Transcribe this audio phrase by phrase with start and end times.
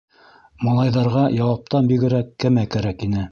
[0.67, 3.19] Малайҙарға Яҡуптан бигерәк кәмә кәрәк ине.